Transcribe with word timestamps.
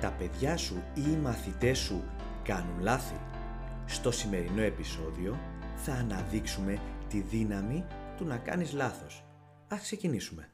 Τα 0.00 0.12
παιδιά 0.12 0.56
σου 0.56 0.82
ή 0.94 1.02
οι 1.10 1.16
μαθητές 1.16 1.78
σου 1.78 2.04
κάνουν 2.44 2.80
λάθη. 2.80 3.20
Στο 3.86 4.10
σημερινό 4.10 4.62
επεισόδιο 4.62 5.38
θα 5.76 5.92
αναδείξουμε 5.92 6.80
τη 7.08 7.20
δύναμη 7.20 7.84
του 8.16 8.24
να 8.24 8.38
κάνεις 8.38 8.72
λάθος. 8.72 9.24
Ας 9.68 9.80
ξεκινήσουμε. 9.80 10.48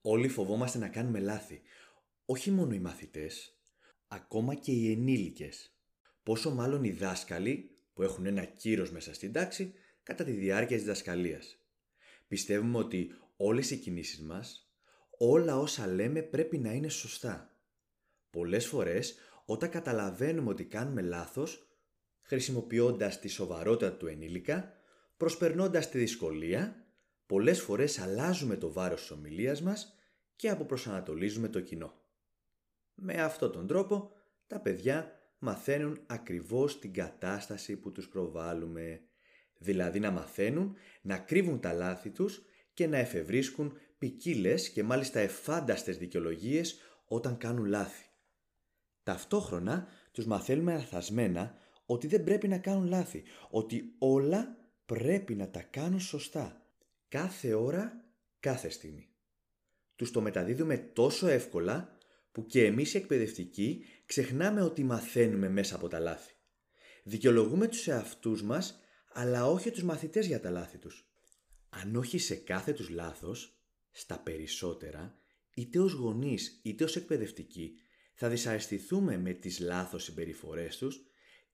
Όλοι 0.00 0.28
φοβόμαστε 0.28 0.78
να 0.78 0.88
κάνουμε 0.88 1.18
λάθη. 1.18 1.60
Όχι 2.24 2.50
μόνο 2.50 2.74
οι 2.74 2.80
μαθητές, 2.80 3.58
ακόμα 4.08 4.54
και 4.54 4.72
οι 4.72 4.92
ενήλικες. 4.92 5.76
Πόσο 6.22 6.54
μάλλον 6.54 6.84
οι 6.84 6.90
δάσκαλοι 6.90 7.70
που 7.94 8.02
έχουν 8.02 8.26
ένα 8.26 8.44
κύρος 8.44 8.90
μέσα 8.90 9.14
στην 9.14 9.32
τάξη 9.32 9.74
κατά 10.04 10.24
τη 10.24 10.32
διάρκεια 10.32 10.76
της 10.76 10.86
δασκαλίας. 10.86 11.58
Πιστεύουμε 12.28 12.78
ότι 12.78 13.10
όλες 13.36 13.70
οι 13.70 13.76
κινήσεις 13.76 14.20
μας, 14.20 14.74
όλα 15.18 15.58
όσα 15.58 15.86
λέμε 15.86 16.22
πρέπει 16.22 16.58
να 16.58 16.72
είναι 16.72 16.88
σωστά. 16.88 17.58
Πολλές 18.30 18.66
φορές 18.66 19.14
όταν 19.44 19.70
καταλαβαίνουμε 19.70 20.50
ότι 20.50 20.64
κάνουμε 20.64 21.02
λάθος, 21.02 21.68
χρησιμοποιώντας 22.20 23.20
τη 23.20 23.28
σοβαρότητα 23.28 23.96
του 23.96 24.06
ενήλικα, 24.06 24.72
προσπερνώντας 25.16 25.88
τη 25.88 25.98
δυσκολία, 25.98 26.86
πολλές 27.26 27.60
φορές 27.60 27.98
αλλάζουμε 27.98 28.56
το 28.56 28.72
βάρος 28.72 29.00
της 29.00 29.10
ομιλίας 29.10 29.62
μας 29.62 29.94
και 30.36 30.48
αποπροσανατολίζουμε 30.48 31.48
το 31.48 31.60
κοινό. 31.60 32.02
Με 32.94 33.14
αυτόν 33.14 33.52
τον 33.52 33.66
τρόπο, 33.66 34.12
τα 34.46 34.60
παιδιά 34.60 35.20
μαθαίνουν 35.38 36.00
ακριβώς 36.06 36.78
την 36.78 36.92
κατάσταση 36.92 37.76
που 37.76 37.92
τους 37.92 38.08
προβάλλουμε. 38.08 39.02
Δηλαδή 39.64 40.00
να 40.00 40.10
μαθαίνουν 40.10 40.76
να 41.02 41.18
κρύβουν 41.18 41.60
τα 41.60 41.72
λάθη 41.72 42.10
τους 42.10 42.42
και 42.74 42.86
να 42.86 42.96
εφευρίσκουν 42.96 43.78
ποικίλες 43.98 44.70
και 44.70 44.82
μάλιστα 44.82 45.20
εφάνταστες 45.20 45.98
δικαιολογίες 45.98 46.78
όταν 47.06 47.36
κάνουν 47.36 47.64
λάθη. 47.64 48.04
Ταυτόχρονα 49.02 49.86
τους 50.12 50.26
μαθαίνουμε 50.26 50.72
αρθασμένα 50.72 51.54
ότι 51.86 52.06
δεν 52.06 52.24
πρέπει 52.24 52.48
να 52.48 52.58
κάνουν 52.58 52.86
λάθη, 52.86 53.22
ότι 53.50 53.94
όλα 53.98 54.56
πρέπει 54.86 55.34
να 55.34 55.50
τα 55.50 55.62
κάνουν 55.62 56.00
σωστά, 56.00 56.66
κάθε 57.08 57.54
ώρα, 57.54 58.04
κάθε 58.40 58.68
στιγμή. 58.68 59.08
Τους 59.96 60.10
το 60.10 60.20
μεταδίδουμε 60.20 60.76
τόσο 60.76 61.26
εύκολα 61.26 61.98
που 62.32 62.46
και 62.46 62.64
εμείς 62.64 62.94
οι 62.94 62.96
εκπαιδευτικοί 62.96 63.84
ξεχνάμε 64.06 64.62
ότι 64.62 64.84
μαθαίνουμε 64.84 65.48
μέσα 65.48 65.74
από 65.76 65.88
τα 65.88 65.98
λάθη. 65.98 66.34
Δικαιολογούμε 67.04 67.68
τους 67.68 67.88
εαυτούς 67.88 68.42
μας, 68.42 68.83
αλλά 69.14 69.46
όχι 69.46 69.70
τους 69.70 69.82
μαθητές 69.82 70.26
για 70.26 70.40
τα 70.40 70.50
λάθη 70.50 70.78
τους. 70.78 71.08
Αν 71.68 71.96
όχι 71.96 72.18
σε 72.18 72.34
κάθε 72.34 72.72
τους 72.72 72.88
λάθος, 72.88 73.58
στα 73.90 74.18
περισσότερα, 74.18 75.18
είτε 75.54 75.78
ως 75.78 75.92
γονείς 75.92 76.60
είτε 76.62 76.84
ως 76.84 76.96
εκπαιδευτικοί, 76.96 77.74
θα 78.14 78.28
δυσαρεστηθούμε 78.28 79.18
με 79.18 79.32
τις 79.32 79.58
λάθος 79.58 80.04
συμπεριφορές 80.04 80.76
τους 80.76 81.00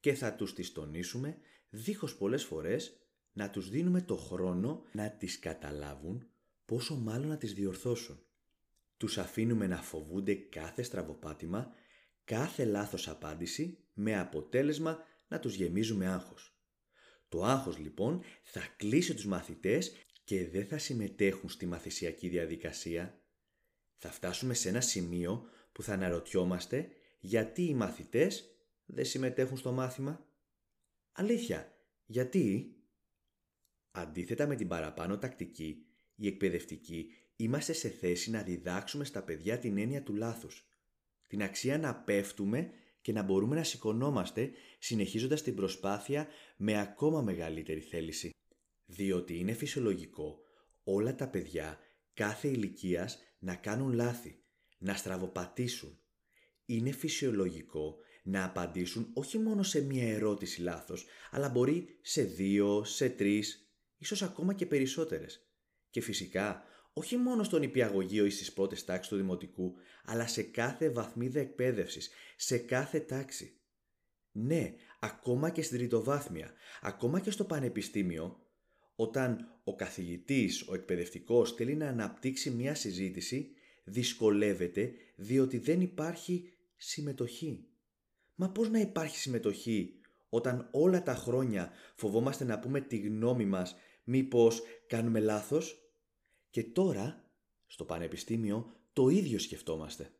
και 0.00 0.14
θα 0.14 0.34
τους 0.34 0.54
τις 0.54 0.72
τονίσουμε 0.72 1.36
δίχως 1.70 2.16
πολλές 2.16 2.44
φορές 2.44 2.92
να 3.32 3.50
τους 3.50 3.70
δίνουμε 3.70 4.02
το 4.02 4.16
χρόνο 4.16 4.82
να 4.92 5.10
τις 5.10 5.38
καταλάβουν 5.38 6.30
πόσο 6.64 6.96
μάλλον 6.96 7.28
να 7.28 7.36
τις 7.36 7.54
διορθώσουν. 7.54 8.24
Τους 8.96 9.18
αφήνουμε 9.18 9.66
να 9.66 9.82
φοβούνται 9.82 10.34
κάθε 10.34 10.82
στραβοπάτημα, 10.82 11.72
κάθε 12.24 12.64
λάθος 12.64 13.08
απάντηση 13.08 13.78
με 13.92 14.18
αποτέλεσμα 14.18 14.98
να 15.28 15.38
τους 15.38 15.54
γεμίζουμε 15.54 16.06
άγχος. 16.06 16.59
Το 17.30 17.44
άγχος 17.44 17.78
λοιπόν 17.78 18.22
θα 18.42 18.74
κλείσει 18.76 19.14
τους 19.14 19.26
μαθητές 19.26 19.92
και 20.24 20.48
δεν 20.48 20.66
θα 20.66 20.78
συμμετέχουν 20.78 21.48
στη 21.48 21.66
μαθησιακή 21.66 22.28
διαδικασία. 22.28 23.22
Θα 23.96 24.10
φτάσουμε 24.10 24.54
σε 24.54 24.68
ένα 24.68 24.80
σημείο 24.80 25.48
που 25.72 25.82
θα 25.82 25.92
αναρωτιόμαστε 25.92 26.88
γιατί 27.20 27.62
οι 27.62 27.74
μαθητές 27.74 28.44
δεν 28.84 29.04
συμμετέχουν 29.04 29.56
στο 29.56 29.72
μάθημα. 29.72 30.26
Αλήθεια, 31.12 31.72
γιατί; 32.04 32.74
Αντίθετα 33.90 34.46
με 34.46 34.56
την 34.56 34.68
παραπάνω 34.68 35.18
τακτική, 35.18 35.86
οι 36.14 36.26
εκπαιδευτικοί 36.26 37.12
είμαστε 37.36 37.72
σε 37.72 37.88
θέση 37.88 38.30
να 38.30 38.42
διδάξουμε 38.42 39.04
στα 39.04 39.22
παιδιά 39.22 39.58
την 39.58 39.78
έννοια 39.78 40.02
του 40.02 40.14
λάθους. 40.14 40.68
Την 41.26 41.42
αξία 41.42 41.78
να 41.78 41.94
πέφτουμε 41.94 42.70
και 43.00 43.12
να 43.12 43.22
μπορούμε 43.22 43.56
να 43.56 43.64
σηκωνόμαστε 43.64 44.50
συνεχίζοντας 44.78 45.42
την 45.42 45.54
προσπάθεια 45.54 46.28
με 46.56 46.80
ακόμα 46.80 47.22
μεγαλύτερη 47.22 47.80
θέληση. 47.80 48.30
Διότι 48.86 49.38
είναι 49.38 49.52
φυσιολογικό 49.52 50.38
όλα 50.84 51.14
τα 51.14 51.28
παιδιά 51.28 51.78
κάθε 52.14 52.48
ηλικίας 52.48 53.18
να 53.38 53.54
κάνουν 53.54 53.92
λάθη, 53.92 54.42
να 54.78 54.94
στραβοπατήσουν. 54.94 55.98
Είναι 56.64 56.90
φυσιολογικό 56.90 57.96
να 58.22 58.44
απαντήσουν 58.44 59.10
όχι 59.12 59.38
μόνο 59.38 59.62
σε 59.62 59.80
μία 59.80 60.12
ερώτηση 60.12 60.60
λάθος, 60.60 61.06
αλλά 61.30 61.48
μπορεί 61.48 61.98
σε 62.00 62.22
δύο, 62.22 62.84
σε 62.84 63.08
τρεις, 63.08 63.70
ίσως 63.96 64.22
ακόμα 64.22 64.54
και 64.54 64.66
περισσότερες. 64.66 65.46
Και 65.90 66.00
φυσικά 66.00 66.64
όχι 67.00 67.16
μόνο 67.16 67.42
στον 67.42 67.62
υπηαγωγείο 67.62 68.24
ή 68.24 68.30
στις 68.30 68.52
πρώτες 68.52 68.84
τάξεις 68.84 69.08
του 69.08 69.16
δημοτικού, 69.16 69.74
αλλά 70.04 70.26
σε 70.26 70.42
κάθε 70.42 70.90
βαθμίδα 70.90 71.40
εκπαίδευσης, 71.40 72.10
σε 72.36 72.58
κάθε 72.58 73.00
τάξη. 73.00 73.60
Ναι, 74.32 74.74
ακόμα 75.00 75.50
και 75.50 75.62
στην 75.62 75.78
τριτοβάθμια, 75.78 76.52
ακόμα 76.80 77.20
και 77.20 77.30
στο 77.30 77.44
πανεπιστήμιο, 77.44 78.38
όταν 78.94 79.60
ο 79.64 79.74
καθηγητής, 79.74 80.68
ο 80.68 80.74
εκπαιδευτικός 80.74 81.52
θέλει 81.52 81.74
να 81.74 81.88
αναπτύξει 81.88 82.50
μια 82.50 82.74
συζήτηση, 82.74 83.50
δυσκολεύεται 83.84 84.92
διότι 85.16 85.58
δεν 85.58 85.80
υπάρχει 85.80 86.52
συμμετοχή. 86.76 87.68
Μα 88.34 88.50
πώς 88.50 88.70
να 88.70 88.78
υπάρχει 88.78 89.18
συμμετοχή 89.18 89.94
όταν 90.28 90.68
όλα 90.72 91.02
τα 91.02 91.14
χρόνια 91.14 91.72
φοβόμαστε 91.94 92.44
να 92.44 92.58
πούμε 92.58 92.80
τη 92.80 92.96
γνώμη 92.96 93.44
μας 93.44 93.76
μήπως 94.04 94.62
κάνουμε 94.86 95.20
λάθος; 95.20 95.79
Και 96.50 96.64
τώρα, 96.64 97.24
στο 97.66 97.84
πανεπιστήμιο, 97.84 98.74
το 98.92 99.08
ίδιο 99.08 99.38
σκεφτόμαστε. 99.38 100.12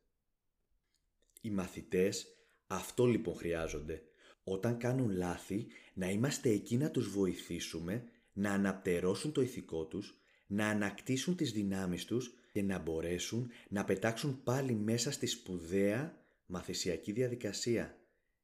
Οι 1.41 1.51
μαθητές 1.51 2.27
αυτό 2.67 3.07
λοιπόν 3.07 3.35
χρειάζονται. 3.35 4.03
Όταν 4.45 4.79
κάνουν 4.79 5.11
λάθη, 5.11 5.67
να 5.95 6.11
είμαστε 6.11 6.51
εκεί 6.51 6.77
να 6.77 6.91
τους 6.91 7.11
βοηθήσουμε, 7.11 8.09
να 8.33 8.53
αναπτερώσουν 8.53 9.33
το 9.33 9.41
ηθικό 9.41 9.87
τους, 9.87 10.21
να 10.47 10.69
ανακτήσουν 10.69 11.37
τις 11.37 11.53
δυνάμεις 11.53 12.05
τους 12.05 12.35
και 12.53 12.63
να 12.63 12.79
μπορέσουν 12.79 13.51
να 13.69 13.85
πετάξουν 13.85 14.43
πάλι 14.43 14.75
μέσα 14.75 15.13
στη 15.13 15.27
σπουδαία 15.27 16.25
μαθησιακή 16.47 17.13
διαδικασία, 17.13 17.99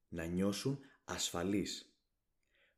να 0.08 0.24
νιώσουν 0.24 0.78
ασφαλείς. 1.04 1.96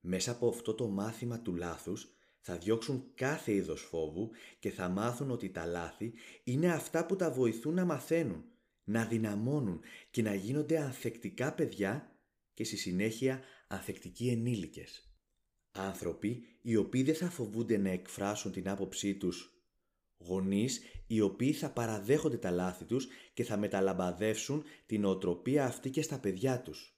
Μέσα 0.01 0.31
από 0.31 0.49
αυτό 0.49 0.75
το 0.75 0.89
μάθημα 0.89 1.41
του 1.41 1.55
λάθους 1.55 2.18
θα 2.41 2.59
διώξουν 2.59 3.10
κάθε 3.15 3.53
είδος 3.53 3.81
φόβου 3.81 4.31
και 4.59 4.71
θα 4.71 4.88
μάθουν 4.88 5.31
ότι 5.31 5.50
τα 5.50 5.66
λάθη 5.66 6.12
είναι 6.44 6.72
αυτά 6.72 7.06
που 7.06 7.16
τα 7.16 7.31
βοηθούν 7.31 7.75
να 7.75 7.84
μαθαίνουν, 7.84 8.44
να 8.84 9.04
δυναμώνουν 9.04 9.81
και 10.10 10.22
να 10.22 10.34
γίνονται 10.34 10.78
ανθεκτικά 10.78 11.54
παιδιά 11.54 12.12
και 12.54 12.65
στη 12.65 12.76
συνέχεια 12.76 13.41
ανθεκτικοί 13.69 14.28
ενήλικες. 14.28 15.12
Άνθρωποι 15.72 16.43
οι 16.62 16.76
οποίοι 16.76 17.03
δεν 17.03 17.15
θα 17.15 17.31
φοβούνται 17.31 17.76
να 17.76 17.91
εκφράσουν 17.91 18.53
την 18.53 18.69
άποψή 18.69 19.15
τους. 19.15 19.53
Γονείς 20.19 20.82
οι 21.06 21.20
οποίοι 21.20 21.53
θα 21.53 21.70
παραδέχονται 21.72 22.37
τα 22.37 22.50
λάθη 22.50 22.84
τους 22.84 23.09
και 23.34 23.44
θα 23.44 23.56
μεταλαμπαδεύσουν 23.56 24.65
την 24.87 25.05
οτροπία 25.05 25.67
αυτή 25.67 25.91
και 25.91 26.02
στα 26.02 26.19
παιδιά 26.19 26.62
τους. 26.62 26.98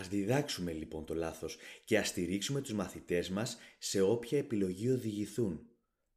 Ας 0.00 0.08
διδάξουμε 0.08 0.72
λοιπόν 0.72 1.04
το 1.04 1.14
λάθος 1.14 1.56
και 1.84 1.98
ας 1.98 2.08
στηρίξουμε 2.08 2.60
τους 2.60 2.72
μαθητές 2.72 3.30
μας 3.30 3.58
σε 3.78 4.00
όποια 4.00 4.38
επιλογή 4.38 4.90
οδηγηθούν. 4.90 5.66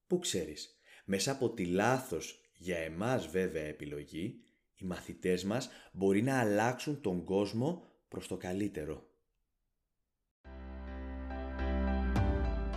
Πού 0.07 0.19
ξέρεις, 0.19 0.79
μέσα 1.05 1.31
από 1.31 1.49
τη 1.49 1.65
λάθος 1.65 2.41
για 2.53 2.77
εμάς 2.77 3.27
βέβαια 3.27 3.63
επιλογή, 3.63 4.39
οι 4.75 4.85
μαθητές 4.85 5.43
μας 5.43 5.69
μπορεί 5.93 6.21
να 6.21 6.39
αλλάξουν 6.39 7.01
τον 7.01 7.23
κόσμο 7.23 7.83
προς 8.07 8.27
το 8.27 8.37
καλύτερο. 8.37 9.07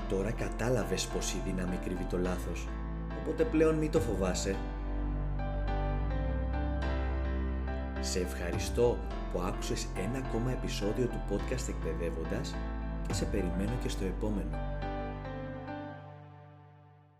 Τώρα 0.09 0.33
κατάλαβες 0.33 1.07
πως 1.07 1.33
η 1.33 1.43
δύναμη 1.45 1.77
κρύβει 1.77 2.05
το 2.05 2.19
λάθος, 2.19 2.69
οπότε 3.21 3.45
πλέον 3.45 3.75
μη 3.75 3.89
το 3.89 4.01
φοβάσαι 4.01 4.57
Σε 8.03 8.21
ευχαριστώ 8.21 8.99
που 9.33 9.41
άκουσες 9.41 9.87
ένα 9.97 10.19
ακόμα 10.27 10.51
επεισόδιο 10.51 11.07
του 11.07 11.23
podcast 11.31 11.69
εκπαιδεύοντας 11.69 12.55
και 13.07 13.15
σε 13.15 13.25
περιμένω 13.25 13.73
και 13.83 13.89
στο 13.89 14.05
επόμενο. 14.05 14.72